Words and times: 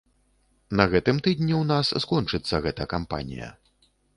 На 0.79 0.87
гэтым 0.93 1.19
тыдні 1.27 1.53
у 1.59 1.61
нас 1.73 1.93
скончыцца 2.07 2.63
гэта 2.67 2.89
кампанія. 2.99 3.53